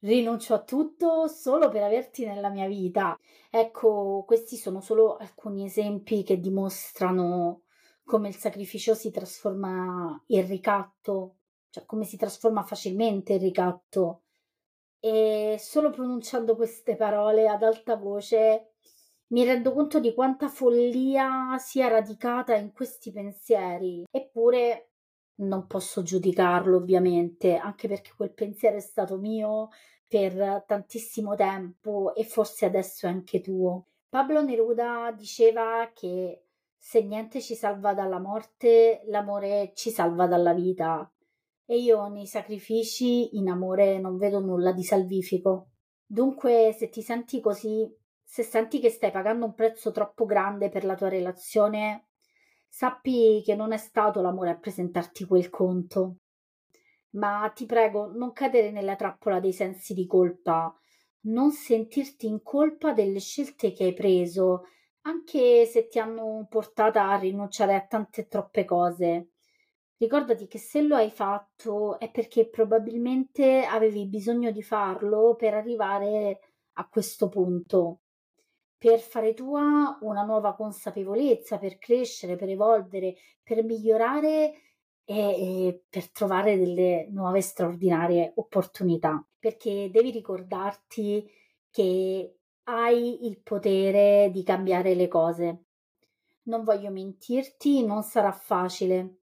rinuncio 0.00 0.52
a 0.52 0.64
tutto 0.64 1.28
solo 1.28 1.68
per 1.68 1.84
averti 1.84 2.26
nella 2.26 2.50
mia 2.50 2.66
vita. 2.66 3.16
Ecco, 3.48 4.24
questi 4.26 4.56
sono 4.56 4.80
solo 4.80 5.14
alcuni 5.14 5.64
esempi 5.64 6.24
che 6.24 6.40
dimostrano 6.40 7.62
come 8.02 8.26
il 8.26 8.34
sacrificio 8.34 8.94
si 8.94 9.12
trasforma 9.12 10.20
in 10.26 10.44
ricatto, 10.48 11.36
cioè 11.70 11.84
come 11.84 12.02
si 12.02 12.16
trasforma 12.16 12.64
facilmente 12.64 13.34
in 13.34 13.38
ricatto. 13.38 14.22
E 14.98 15.54
solo 15.60 15.90
pronunciando 15.90 16.56
queste 16.56 16.96
parole 16.96 17.46
ad 17.46 17.62
alta 17.62 17.94
voce 17.94 18.72
mi 19.28 19.44
rendo 19.44 19.72
conto 19.72 20.00
di 20.00 20.12
quanta 20.12 20.48
follia 20.48 21.56
sia 21.58 21.86
radicata 21.86 22.56
in 22.56 22.72
questi 22.72 23.12
pensieri. 23.12 24.04
Eppure 24.10 24.88
non 25.36 25.66
posso 25.66 26.02
giudicarlo 26.02 26.76
ovviamente, 26.76 27.56
anche 27.56 27.88
perché 27.88 28.12
quel 28.16 28.32
pensiero 28.32 28.76
è 28.76 28.80
stato 28.80 29.18
mio 29.18 29.68
per 30.08 30.64
tantissimo 30.66 31.34
tempo 31.34 32.14
e 32.14 32.24
forse 32.24 32.66
adesso 32.66 33.06
è 33.06 33.10
anche 33.10 33.40
tuo. 33.40 33.88
Pablo 34.08 34.42
Neruda 34.42 35.12
diceva 35.16 35.90
che 35.92 36.44
se 36.78 37.02
niente 37.02 37.40
ci 37.40 37.54
salva 37.54 37.92
dalla 37.94 38.20
morte, 38.20 39.02
l'amore 39.06 39.72
ci 39.74 39.90
salva 39.90 40.26
dalla 40.26 40.54
vita. 40.54 41.10
E 41.64 41.78
io 41.78 42.06
nei 42.06 42.26
sacrifici 42.26 43.36
in 43.36 43.48
amore 43.48 43.98
non 43.98 44.16
vedo 44.16 44.38
nulla 44.38 44.70
di 44.72 44.84
salvifico. 44.84 45.70
Dunque, 46.06 46.72
se 46.78 46.88
ti 46.88 47.02
senti 47.02 47.40
così, 47.40 47.92
se 48.22 48.44
senti 48.44 48.78
che 48.78 48.90
stai 48.90 49.10
pagando 49.10 49.46
un 49.46 49.54
prezzo 49.54 49.90
troppo 49.90 50.24
grande 50.24 50.68
per 50.68 50.84
la 50.84 50.94
tua 50.94 51.08
relazione, 51.08 52.05
Sappi 52.68 53.42
che 53.44 53.54
non 53.54 53.72
è 53.72 53.76
stato 53.76 54.20
l'amore 54.20 54.50
a 54.50 54.58
presentarti 54.58 55.24
quel 55.24 55.48
conto. 55.50 56.16
Ma 57.10 57.50
ti 57.54 57.64
prego, 57.64 58.10
non 58.12 58.32
cadere 58.32 58.70
nella 58.70 58.96
trappola 58.96 59.40
dei 59.40 59.52
sensi 59.52 59.94
di 59.94 60.06
colpa, 60.06 60.74
non 61.22 61.50
sentirti 61.50 62.26
in 62.26 62.42
colpa 62.42 62.92
delle 62.92 63.20
scelte 63.20 63.72
che 63.72 63.84
hai 63.84 63.94
preso, 63.94 64.64
anche 65.02 65.64
se 65.66 65.88
ti 65.88 65.98
hanno 65.98 66.46
portata 66.48 67.08
a 67.08 67.16
rinunciare 67.16 67.74
a 67.74 67.86
tante 67.86 68.22
e 68.22 68.26
troppe 68.28 68.64
cose. 68.64 69.30
Ricordati 69.96 70.46
che 70.46 70.58
se 70.58 70.82
lo 70.82 70.96
hai 70.96 71.10
fatto 71.10 71.98
è 71.98 72.10
perché 72.10 72.48
probabilmente 72.48 73.64
avevi 73.64 74.06
bisogno 74.06 74.50
di 74.50 74.62
farlo 74.62 75.34
per 75.36 75.54
arrivare 75.54 76.40
a 76.74 76.86
questo 76.88 77.28
punto 77.28 78.00
per 78.78 79.00
fare 79.00 79.34
tua 79.34 79.98
una 80.00 80.22
nuova 80.22 80.54
consapevolezza, 80.54 81.58
per 81.58 81.78
crescere, 81.78 82.36
per 82.36 82.48
evolvere, 82.48 83.16
per 83.42 83.64
migliorare 83.64 84.52
e, 85.04 85.14
e, 85.14 85.84
per 85.88 86.10
trovare 86.10 86.58
delle 86.58 87.08
nuove 87.10 87.40
straordinarie 87.40 88.32
opportunità. 88.36 89.24
Perché 89.38 89.90
devi 89.90 90.10
ricordarti 90.10 91.28
che 91.70 92.36
hai 92.64 93.26
il 93.26 93.40
potere 93.40 94.30
di 94.32 94.42
cambiare 94.42 94.94
le 94.94 95.08
cose. 95.08 95.64
Non 96.44 96.64
voglio 96.64 96.90
mentirti, 96.90 97.84
non 97.84 98.02
sarà 98.02 98.32
facile. 98.32 99.20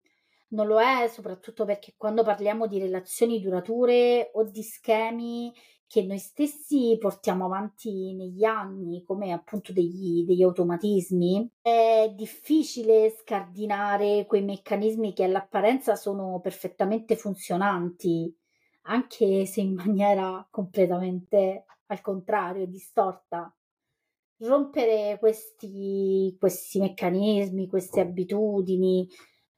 Non 0.49 0.67
lo 0.67 0.81
è 0.81 1.09
soprattutto 1.09 1.64
perché 1.64 1.95
quando 1.97 2.23
parliamo 2.23 2.67
di 2.67 2.78
relazioni 2.78 3.40
durature 3.40 4.31
o 4.35 4.45
di 4.45 4.62
schemi 4.62 5.52
che 5.88 6.04
noi 6.04 6.18
stessi 6.18 6.97
portiamo 7.00 7.47
avanti 7.47 8.14
negli 8.14 8.45
anni 8.45 9.02
come 9.02 9.33
appunto 9.33 9.73
degli, 9.73 10.23
degli 10.25 10.42
automatismi, 10.42 11.50
è 11.62 12.12
difficile 12.14 13.11
scardinare 13.11 14.26
quei 14.26 14.42
meccanismi 14.42 15.14
che 15.14 15.25
all'apparenza 15.25 15.97
sono 15.97 16.40
perfettamente 16.40 17.16
funzionanti, 17.16 18.33
anche 18.83 19.47
se 19.47 19.62
in 19.62 19.73
maniera 19.73 20.47
completamente 20.50 21.64
al 21.87 22.00
contrario, 22.02 22.66
distorta. 22.66 23.50
Rompere 24.40 25.16
questi, 25.18 26.37
questi 26.38 26.80
meccanismi, 26.80 27.66
queste 27.66 28.00
abitudini, 28.00 29.09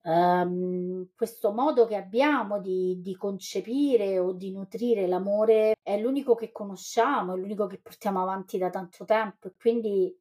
um, 0.02 1.09
questo 1.14 1.52
modo 1.52 1.87
che 1.87 1.97
abbiamo 1.97 2.61
di, 2.61 3.00
di 3.00 3.14
concepire 3.16 4.19
o 4.19 4.33
di 4.33 4.52
nutrire 4.52 5.07
l'amore 5.07 5.75
è 5.83 5.99
l'unico 5.99 6.35
che 6.35 6.52
conosciamo, 6.52 7.35
è 7.35 7.37
l'unico 7.37 7.66
che 7.66 7.78
portiamo 7.78 8.23
avanti 8.23 8.59
da 8.59 8.71
tanto 8.71 9.04
tempo 9.04 9.49
e 9.49 9.54
quindi 9.59 10.16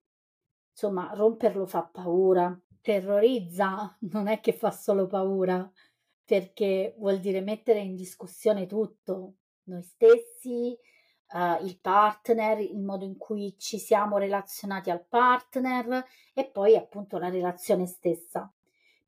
insomma 0.72 1.12
romperlo 1.14 1.66
fa 1.66 1.84
paura, 1.84 2.58
terrorizza, 2.82 3.96
non 4.12 4.28
è 4.28 4.40
che 4.40 4.54
fa 4.54 4.72
solo 4.72 5.08
paura, 5.08 5.70
perché 6.26 6.96
vuol 6.98 7.20
dire 7.20 7.42
mettere 7.42 7.80
in 7.80 7.96
discussione 7.96 8.66
tutto, 8.66 9.36
noi 9.64 9.84
stessi, 9.84 10.78
uh, 11.34 11.64
il 11.64 11.80
partner, 11.80 12.60
il 12.60 12.80
modo 12.80 13.06
in 13.06 13.18
cui 13.18 13.56
ci 13.58 13.78
siamo 13.80 14.18
relazionati 14.18 14.90
al 14.90 15.06
partner 15.06 16.06
e 16.34 16.50
poi 16.50 16.76
appunto 16.76 17.18
la 17.18 17.30
relazione 17.30 17.86
stessa 17.86 18.52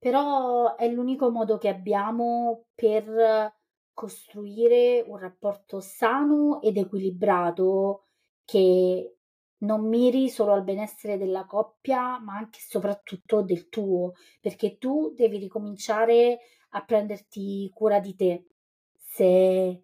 però 0.02 0.78
è 0.78 0.90
l'unico 0.90 1.30
modo 1.30 1.60
che 1.60 1.68
abbiamo 1.68 2.66
per 2.74 3.54
costruire 3.94 5.06
un 5.06 5.20
rapporto 5.20 5.80
sano 5.80 6.60
ed 6.60 6.78
equilibrato 6.78 8.08
che 8.44 9.18
non 9.60 9.88
miri 9.88 10.28
solo 10.28 10.54
al 10.54 10.64
benessere 10.64 11.20
della 11.20 11.46
coppia, 11.46 12.18
ma 12.18 12.36
anche 12.36 12.58
e 12.58 12.64
soprattutto 12.68 13.44
del 13.44 13.70
tuo, 13.70 14.14
perché 14.40 14.80
tu 14.80 15.14
devi 15.16 15.38
ricominciare 15.38 16.40
a 16.70 16.84
prenderti 16.84 17.70
cura 17.72 18.00
di 18.00 18.16
te 18.16 18.48
se 18.96 19.84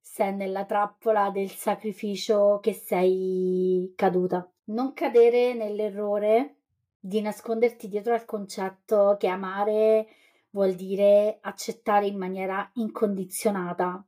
sei 0.00 0.34
nella 0.34 0.64
trappola 0.64 1.30
del 1.30 1.50
sacrificio 1.50 2.58
che 2.60 2.72
sei 2.72 3.92
caduta. 3.94 4.52
Non 4.64 4.94
cadere 4.94 5.54
nell'errore 5.54 6.63
di 7.06 7.20
nasconderti 7.20 7.86
dietro 7.86 8.14
al 8.14 8.24
concetto 8.24 9.16
che 9.18 9.28
amare 9.28 10.06
vuol 10.50 10.72
dire 10.72 11.36
accettare 11.42 12.06
in 12.06 12.16
maniera 12.16 12.70
incondizionata. 12.76 14.02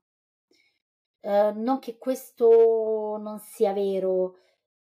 Eh, 1.21 1.53
non 1.55 1.79
che 1.79 1.99
questo 1.99 3.19
non 3.21 3.38
sia 3.38 3.75
vero, 3.75 4.37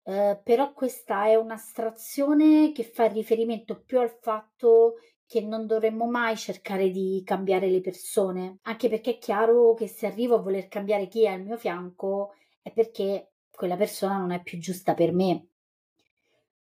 eh, 0.05 0.41
però 0.41 0.73
questa 0.73 1.27
è 1.27 1.35
un'astrazione 1.35 2.71
che 2.71 2.85
fa 2.85 3.07
riferimento 3.07 3.83
più 3.83 3.99
al 3.99 4.17
fatto 4.21 4.99
che 5.27 5.41
non 5.41 5.67
dovremmo 5.67 6.07
mai 6.07 6.37
cercare 6.37 6.91
di 6.91 7.23
cambiare 7.25 7.69
le 7.69 7.81
persone, 7.81 8.59
anche 8.63 8.89
perché 8.89 9.17
è 9.17 9.19
chiaro 9.19 9.75
che 9.75 9.89
se 9.89 10.07
arrivo 10.07 10.37
a 10.37 10.43
voler 10.43 10.69
cambiare 10.69 11.09
chi 11.09 11.25
è 11.25 11.31
al 11.31 11.43
mio 11.43 11.57
fianco 11.57 12.35
è 12.63 12.71
perché 12.73 13.33
quella 13.51 13.77
persona 13.77 14.17
non 14.17 14.31
è 14.31 14.41
più 14.43 14.59
giusta 14.59 14.95
per 14.95 15.13
me 15.13 15.49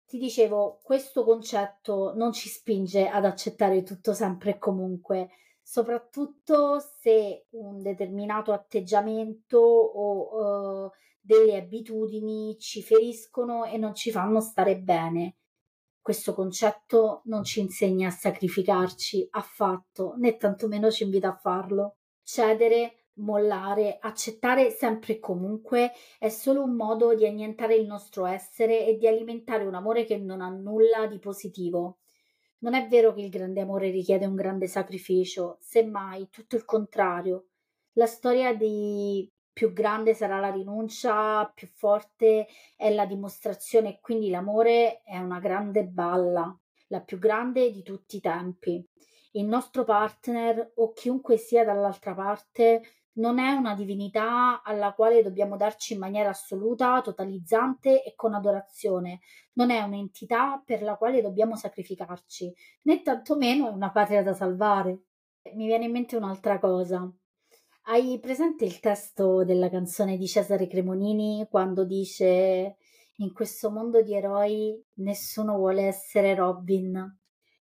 ti 0.10 0.18
dicevo, 0.18 0.80
questo 0.82 1.24
concetto 1.24 2.14
non 2.16 2.34
ci 2.34 2.50
spinge 2.50 3.08
ad 3.08 3.26
accettare 3.26 3.84
tutto 3.84 4.14
sempre 4.14 4.50
e 4.56 4.58
comunque, 4.58 5.30
soprattutto 5.62 6.80
se 6.80 7.46
un 7.52 7.80
determinato 7.84 8.52
atteggiamento 8.52 9.60
o 9.60 10.86
uh, 10.86 10.92
delle 11.22 11.58
abitudini 11.58 12.58
ci 12.58 12.82
feriscono 12.82 13.66
e 13.66 13.78
non 13.78 13.94
ci 13.94 14.10
fanno 14.10 14.40
stare 14.40 14.80
bene. 14.80 15.36
Questo 16.02 16.34
concetto 16.34 17.22
non 17.26 17.44
ci 17.44 17.60
insegna 17.60 18.08
a 18.08 18.12
sacrificarci 18.12 19.28
affatto, 19.30 20.16
né 20.18 20.38
tantomeno 20.38 20.90
ci 20.90 21.04
invita 21.04 21.28
a 21.28 21.38
farlo. 21.38 21.98
Cedere 22.24 23.09
mollare, 23.20 23.98
accettare 24.00 24.72
sempre 24.72 25.14
e 25.14 25.20
comunque 25.20 25.92
è 26.18 26.30
solo 26.30 26.64
un 26.64 26.76
modo 26.76 27.14
di 27.14 27.26
annientare 27.26 27.76
il 27.76 27.86
nostro 27.86 28.26
essere 28.26 28.86
e 28.86 28.98
di 28.98 29.08
alimentare 29.08 29.66
un 29.66 29.76
amore 29.76 30.06
che 30.06 30.18
non 30.18 30.42
ha 30.42 30.50
nulla 30.50 31.08
di 31.08 31.20
positivo. 31.20 32.00
Non 32.60 32.74
è 32.74 32.88
vero 32.88 33.14
che 33.14 33.22
il 33.22 33.30
grande 33.30 33.62
amore 33.62 33.90
richiede 33.90 34.26
un 34.26 34.36
grande 34.36 34.68
sacrificio, 34.68 35.58
semmai 35.62 36.30
tutto 36.30 36.56
il 36.56 36.66
contrario. 36.66 37.46
La 37.94 38.06
storia 38.06 38.54
di 38.54 39.30
più 39.52 39.74
grande 39.74 40.14
sarà 40.14 40.40
la 40.40 40.52
rinuncia, 40.52 41.50
più 41.54 41.68
forte 41.68 42.48
è 42.76 42.94
la 42.94 43.06
dimostrazione 43.06 43.90
e 43.90 44.00
quindi 44.02 44.30
l'amore 44.30 45.02
è 45.04 45.18
una 45.18 45.40
grande 45.40 45.86
balla, 45.86 46.58
la 46.88 47.02
più 47.02 47.20
grande 47.20 47.72
di 47.72 47.84
tutti 47.84 48.18
i 48.18 48.22
tempi. 48.22 48.86
Il 49.34 49.46
nostro 49.46 49.84
partner 49.84 50.72
o 50.76 50.92
chiunque 50.94 51.38
sia 51.38 51.64
dall'altra 51.64 52.16
parte 52.16 52.82
non 53.14 53.40
è 53.40 53.52
una 53.52 53.74
divinità 53.74 54.62
alla 54.64 54.94
quale 54.94 55.22
dobbiamo 55.22 55.58
darci 55.58 55.94
in 55.94 56.00
maniera 56.00 56.30
assoluta, 56.30 57.02
totalizzante 57.02 58.04
e 58.04 58.14
con 58.16 58.34
adorazione. 58.34 59.20
Non 59.54 59.72
è 59.72 59.82
un'entità 59.82 60.62
per 60.64 60.82
la 60.82 60.96
quale 60.96 61.22
dobbiamo 61.22 61.56
sacrificarci, 61.56 62.54
né 62.84 63.02
tantomeno 63.02 63.68
è 63.68 63.72
una 63.72 63.92
patria 63.92 64.24
da 64.24 64.34
salvare. 64.34 65.04
Mi 65.56 65.66
viene 65.66 65.86
in 65.86 65.92
mente 65.92 66.16
un'altra 66.16 66.60
cosa. 66.60 67.12
Hai 67.84 68.20
presente 68.20 68.66
il 68.66 68.80
testo 68.80 69.44
della 69.44 69.70
canzone 69.70 70.16
di 70.16 70.28
Cesare 70.28 70.68
Cremonini 70.68 71.48
quando 71.50 71.84
dice 71.86 72.78
in 73.16 73.34
questo 73.34 73.72
mondo 73.72 74.02
di 74.02 74.14
eroi 74.14 74.82
nessuno 74.96 75.58
vuole 75.58 75.84
essere 75.84 76.36
Robin? 76.36 77.18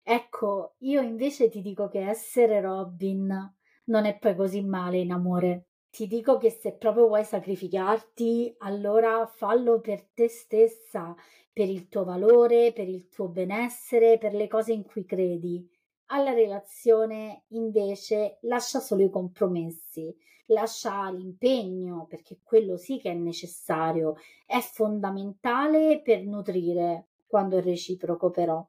Ecco, 0.03 0.77
io 0.79 1.03
invece 1.03 1.49
ti 1.49 1.61
dico 1.61 1.89
che 1.89 2.09
essere 2.09 2.61
Robin 2.61 3.56
non 3.87 4.05
è 4.05 4.19
poi 4.19 4.35
così 4.35 4.63
male 4.63 4.99
in 4.99 5.13
amore. 5.13 5.67
Ti 5.91 6.07
dico 6.07 6.37
che 6.37 6.51
se 6.51 6.73
proprio 6.73 7.07
vuoi 7.07 7.25
sacrificarti, 7.25 8.55
allora 8.59 9.27
fallo 9.27 9.81
per 9.81 10.05
te 10.13 10.29
stessa, 10.29 11.15
per 11.53 11.69
il 11.69 11.89
tuo 11.89 12.05
valore, 12.05 12.73
per 12.73 12.89
il 12.89 13.09
tuo 13.09 13.29
benessere, 13.29 14.19
per 14.19 14.35
le 14.35 14.47
cose 14.47 14.73
in 14.73 14.85
cui 14.85 15.07
credi. 15.07 15.67
Alla 16.07 16.33
relazione 16.33 17.45
invece 17.49 18.39
lascia 18.43 18.79
solo 18.79 19.05
i 19.05 19.11
compromessi, 19.11 20.15
lascia 20.47 21.11
l'impegno, 21.11 22.07
perché 22.07 22.41
quello 22.43 22.77
sì 22.77 22.99
che 23.01 23.11
è 23.11 23.15
necessario, 23.15 24.17
è 24.45 24.61
fondamentale 24.61 26.03
per 26.03 26.23
nutrire, 26.25 27.07
quando 27.27 27.57
è 27.57 27.63
reciproco 27.63 28.31
però. 28.31 28.65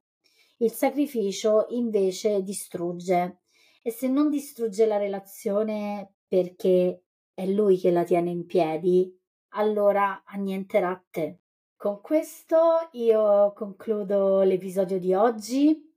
Il 0.59 0.71
sacrificio 0.71 1.65
invece 1.69 2.41
distrugge 2.41 3.41
e 3.87 3.91
se 3.91 4.09
non 4.09 4.29
distrugge 4.29 4.85
la 4.85 4.97
relazione 4.97 6.15
perché 6.27 7.03
è 7.33 7.45
lui 7.45 7.77
che 7.77 7.89
la 7.89 8.03
tiene 8.03 8.31
in 8.31 8.45
piedi, 8.45 9.17
allora 9.51 10.23
annienterà 10.25 11.01
te. 11.09 11.39
Con 11.77 12.01
questo 12.01 12.89
io 12.91 13.53
concludo 13.55 14.41
l'episodio 14.41 14.99
di 14.99 15.13
oggi 15.13 15.89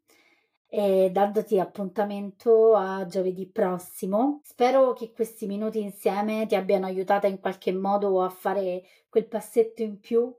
e 0.68 1.10
dandoti 1.10 1.58
appuntamento 1.58 2.76
a 2.76 3.06
giovedì 3.06 3.48
prossimo. 3.48 4.40
Spero 4.44 4.92
che 4.92 5.10
questi 5.10 5.48
minuti 5.48 5.80
insieme 5.80 6.46
ti 6.46 6.54
abbiano 6.54 6.86
aiutata 6.86 7.26
in 7.26 7.40
qualche 7.40 7.72
modo 7.72 8.22
a 8.22 8.28
fare 8.28 8.84
quel 9.08 9.26
passetto 9.26 9.82
in 9.82 9.98
più 9.98 10.32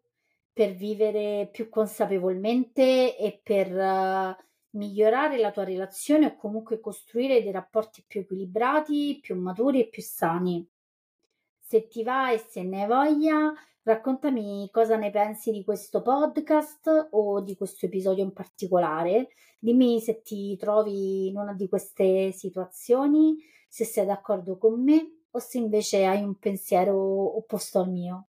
per 0.54 0.72
vivere 0.72 1.50
più 1.52 1.68
consapevolmente 1.68 3.18
e 3.18 3.42
per 3.44 4.40
migliorare 4.72 5.38
la 5.38 5.52
tua 5.52 5.64
relazione 5.64 6.28
o 6.28 6.36
comunque 6.36 6.80
costruire 6.80 7.42
dei 7.42 7.52
rapporti 7.52 8.04
più 8.06 8.22
equilibrati, 8.22 9.20
più 9.22 9.36
maturi 9.36 9.82
e 9.82 9.90
più 9.90 10.02
sani. 10.02 10.68
Se 11.60 11.88
ti 11.88 12.04
va 12.04 12.32
e 12.32 12.38
se 12.38 12.64
ne 12.64 12.84
hai 12.84 12.88
voglia, 12.88 13.54
raccontami 13.84 14.70
cosa 14.72 14.96
ne 14.98 15.10
pensi 15.10 15.52
di 15.52 15.64
questo 15.64 16.02
podcast 16.02 17.10
o 17.12 17.42
di 17.42 17.56
questo 17.56 17.86
episodio 17.86 18.24
in 18.24 18.34
particolare. 18.34 19.30
Dimmi 19.58 20.00
se 20.00 20.22
ti 20.22 20.58
trovi 20.58 21.28
in 21.28 21.38
una 21.38 21.54
di 21.54 21.70
queste 21.70 22.32
situazioni, 22.32 23.38
se 23.68 23.86
sei 23.86 24.06
d'accordo 24.06 24.58
con 24.58 24.84
me 24.84 25.22
o 25.32 25.40
se 25.40 25.58
invece 25.58 26.06
hai 26.06 26.22
un 26.24 26.36
pensiero 26.36 27.38
opposto 27.38 27.80
al 27.80 27.90
mio. 27.90 28.28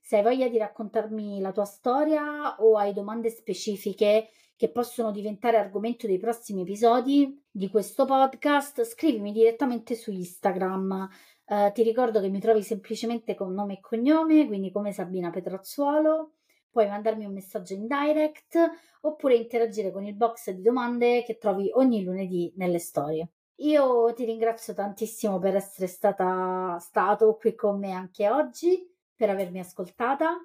Se 0.00 0.16
hai 0.16 0.22
voglia 0.22 0.48
di 0.48 0.56
raccontarmi 0.56 1.40
la 1.40 1.52
tua 1.52 1.64
storia 1.64 2.56
o 2.60 2.76
hai 2.76 2.92
domande 2.92 3.28
specifiche 3.28 4.28
che 4.58 4.70
possono 4.70 5.12
diventare 5.12 5.56
argomento 5.56 6.08
dei 6.08 6.18
prossimi 6.18 6.62
episodi 6.62 7.46
di 7.48 7.68
questo 7.68 8.04
podcast, 8.06 8.82
scrivimi 8.82 9.30
direttamente 9.30 9.94
su 9.94 10.10
Instagram. 10.10 11.08
Uh, 11.44 11.70
ti 11.70 11.84
ricordo 11.84 12.20
che 12.20 12.28
mi 12.28 12.40
trovi 12.40 12.64
semplicemente 12.64 13.36
con 13.36 13.54
nome 13.54 13.74
e 13.74 13.80
cognome, 13.80 14.48
quindi 14.48 14.72
come 14.72 14.90
Sabina 14.90 15.30
Petrazzuolo. 15.30 16.32
Puoi 16.70 16.88
mandarmi 16.88 17.24
un 17.24 17.34
messaggio 17.34 17.74
in 17.74 17.86
direct 17.86 18.58
oppure 19.02 19.36
interagire 19.36 19.92
con 19.92 20.04
il 20.04 20.16
box 20.16 20.50
di 20.50 20.60
domande 20.60 21.22
che 21.22 21.38
trovi 21.38 21.70
ogni 21.74 22.02
lunedì 22.02 22.52
nelle 22.56 22.80
storie. 22.80 23.28
Io 23.60 24.12
ti 24.12 24.24
ringrazio 24.24 24.74
tantissimo 24.74 25.38
per 25.38 25.54
essere 25.54 25.86
stata, 25.86 26.76
stato 26.80 27.36
qui 27.36 27.54
con 27.54 27.78
me 27.78 27.92
anche 27.92 28.28
oggi 28.28 28.92
per 29.14 29.30
avermi 29.30 29.60
ascoltata. 29.60 30.36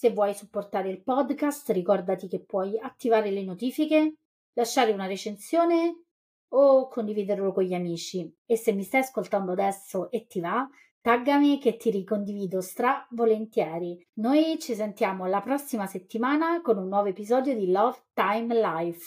Se 0.00 0.12
vuoi 0.12 0.32
supportare 0.32 0.88
il 0.88 1.02
podcast, 1.02 1.68
ricordati 1.72 2.26
che 2.26 2.40
puoi 2.40 2.78
attivare 2.78 3.30
le 3.30 3.44
notifiche, 3.44 4.14
lasciare 4.54 4.92
una 4.92 5.04
recensione 5.04 6.04
o 6.54 6.88
condividerlo 6.88 7.52
con 7.52 7.64
gli 7.64 7.74
amici. 7.74 8.34
E 8.46 8.56
se 8.56 8.72
mi 8.72 8.82
stai 8.82 9.02
ascoltando 9.02 9.52
adesso 9.52 10.10
e 10.10 10.26
ti 10.26 10.40
va, 10.40 10.66
taggami 11.02 11.58
che 11.58 11.76
ti 11.76 11.90
ricondivido 11.90 12.62
stra 12.62 13.06
volentieri. 13.10 14.02
Noi 14.14 14.58
ci 14.58 14.74
sentiamo 14.74 15.26
la 15.26 15.42
prossima 15.42 15.86
settimana 15.86 16.62
con 16.62 16.78
un 16.78 16.88
nuovo 16.88 17.08
episodio 17.08 17.54
di 17.54 17.70
Love 17.70 17.98
Time 18.14 18.58
Life. 18.58 18.98